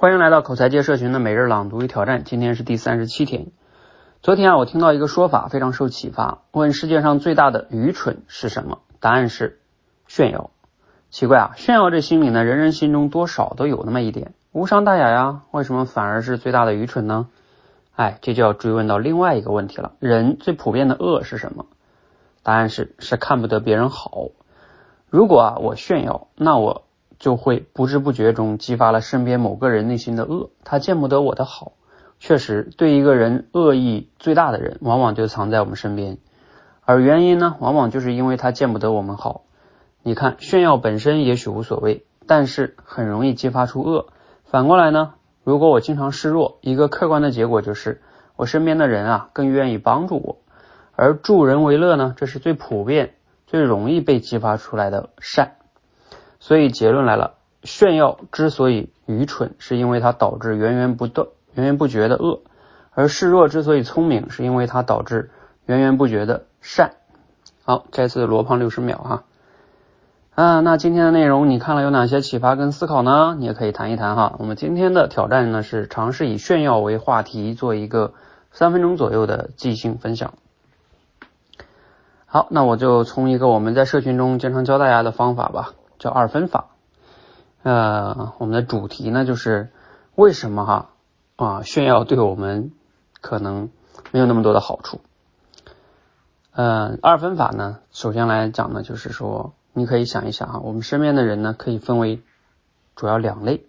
[0.00, 3.48] 欢迎来到口才界社群的每日朗读与挑战，今天是第三十七天。
[4.22, 8.78] 昨天啊，我听到一个说法非常受启发，问世界上最大的愚蠢是什么？
[9.00, 9.58] 答案是
[10.06, 10.50] 炫耀。
[11.10, 17.26] 奇怪啊，炫耀这心理呢，人人心中多少都有那么一点，无伤大雅呀，为什么反而是最大的愚蠢呢？
[17.96, 21.66] 哎，这就要追问到另外一个问题了，人最普遍的恶是什么？
[22.44, 24.28] 答案是是看不得别人好。
[25.10, 26.84] 如果啊我炫耀，那我。
[27.18, 31.72] 就会不知不觉中激发了身边某个人内心的恶，他见不得我的好。
[32.20, 36.18] 确实，对一个人恶意最大的人，往往就藏在我们身边，
[36.84, 39.42] 而原因呢，往往就是因为他见不得我们好。
[40.02, 44.08] 你看，炫耀本身也许无所谓，但是很容易激发出恶。
[44.44, 45.14] 反过来呢，
[45.44, 48.00] 如果我经常示弱，一个客观的结果就是
[48.36, 50.38] 我身边的人啊更愿意帮助我，
[50.96, 53.14] 而助人为乐呢，这是最普遍、
[53.46, 55.56] 最容易被激发出来的善。
[56.48, 62.40] 所以结论来了，炫耀之所以愚蠢，是因为它导致源源不断、源源不绝的恶；
[62.92, 65.30] 而示弱之所以聪明，是因为它导致
[65.66, 66.92] 源源不绝的善。
[67.64, 69.24] 好，再次罗胖六十秒哈。
[70.34, 73.36] 啊，那今天的内容你看了有哪些启发跟思考呢？
[73.38, 74.34] 你也可以谈一谈哈。
[74.38, 78.14] 我们今天的挑战呢是尝试以炫耀为话题，做一个
[78.52, 80.32] 三分钟左右的即兴分享。
[82.24, 85.74] 好，那我就从一个我们在社群中经常教大家的方法吧。
[85.98, 86.68] 叫二分法，
[87.62, 89.70] 呃，我们的主题呢就是
[90.14, 90.90] 为什么哈
[91.36, 92.72] 啊炫耀对我们
[93.20, 93.70] 可能
[94.12, 95.00] 没有那么多的好处。
[96.52, 102.22] 嗯，二分法呢，首先来讲呢，就是说你可以想一想啊，我们身边的人呢可以分为
[102.96, 103.64] 主要两类，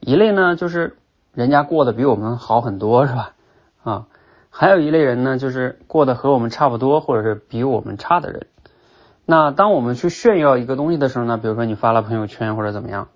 [0.00, 0.96] 一类呢就是
[1.32, 3.34] 人家过得比我们好很多是吧？
[3.82, 4.06] 啊，
[4.50, 8.46] 还有一类人呢就是过得和我们差不多或者是比我们差的人。
[9.30, 13.08] 那当我们去炫耀一个东西的时候呢，比如说你发了朋友圈或者怎么样，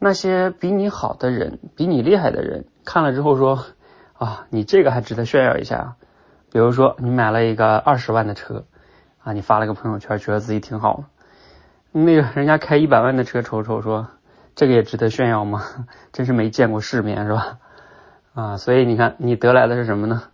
[0.00, 3.64] 那些比你好的人、比你厉害的人看了之后说
[4.14, 5.94] 啊，你这个还值得炫耀一下。
[6.50, 8.64] 比如说你买了一个二十万的车
[9.22, 11.04] 啊，你发了个朋友圈，觉得自己挺好。
[11.92, 14.08] 那个人家开一百万的车，瞅瞅说
[14.56, 15.62] 这个也值得炫耀吗？
[16.12, 17.58] 真是没见过世面是吧？
[18.34, 20.24] 啊，所以你看你得来的是什么呢？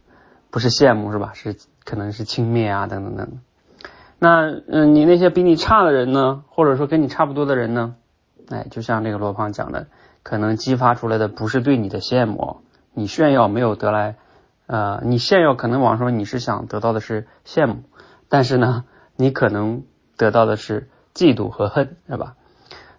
[0.51, 1.33] 不是羡慕是吧？
[1.35, 1.55] 是
[1.85, 3.41] 可能是轻蔑啊等等等。
[4.19, 7.97] 那嗯，你那些比你差的人呢，或者说跟你差不多的人呢，
[8.49, 9.89] 哎，就像这个罗胖讲的，
[10.23, 12.63] 可能激发出来的不是对你的羡慕，
[12.95, 14.17] 你炫耀没有得来，
[14.67, 17.83] 呃，你炫耀可能往说你是想得到的是羡慕，
[18.31, 18.85] 但是呢，
[19.17, 19.83] 你可能
[20.17, 22.37] 得到的是嫉妒和恨，是吧？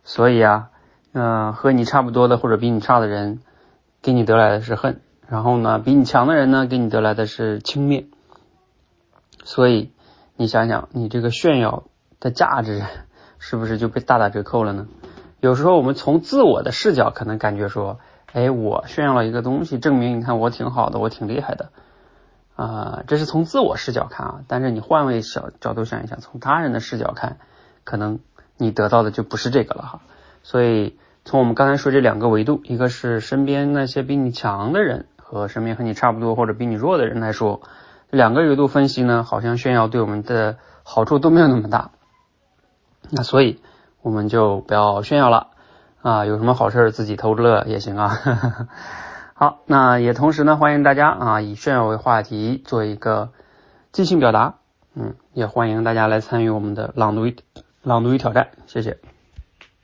[0.03, 0.69] 所以啊，
[1.13, 3.41] 嗯，和你差不多的或者比你差的人，
[4.03, 8.05] 给你得来的是恨，然后呢，比你强的人呢，给你得来的是轻蔑，
[9.43, 9.91] 所以。
[10.39, 11.85] 你想想，你这个炫耀
[12.19, 12.83] 的价值
[13.39, 14.87] 是不是就被大打折扣了呢？
[15.39, 17.99] 有时候我们从自我的视角可能感觉说，
[18.33, 21.69] 哎，我炫耀了一个东西，证明你看我挺好的，我挺厉害的
[22.55, 24.39] 啊，这是从自我视角看啊。
[24.47, 27.37] 但是你换位小角度想一想，从他人的视角看，
[27.83, 28.19] 可能
[28.57, 30.01] 你得到的就不是这个了哈。
[30.43, 37.61] 所以从我们刚才说这两个维度，一个是身边那些比你强的人和身边和你差不多或者比你弱的人来说。
[38.09, 41.91] 两个维度分析呢，好像炫耀对我们的好处都没有那么大，
[43.09, 43.61] 那所以
[44.01, 45.47] 我们就不要炫耀了
[46.01, 48.67] 啊，有什么好事自己偷着乐也行啊。
[49.35, 53.29] 好，那也同时呢，欢迎大家啊以炫耀为话题做一个
[53.91, 54.55] 即兴表达，
[54.95, 57.31] 嗯，也欢迎大家来参与我们的朗读
[57.83, 58.97] 朗读与挑战，谢谢。